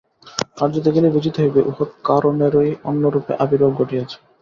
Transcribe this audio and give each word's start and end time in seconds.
কার্য 0.57 0.75
দেখিলেই 0.85 1.15
বুঝিতে 1.15 1.37
হইবে, 1.41 1.61
উহা 1.69 1.85
কারণেরই 2.07 2.71
অন্যরূপে 2.89 3.33
আবির্ভাব 3.43 3.71
ঘটিয়াছে। 3.79 4.17